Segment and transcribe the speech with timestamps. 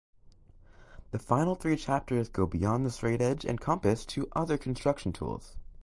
[1.11, 5.57] The final three chapters go beyond the straightedge and compass to other construction tools.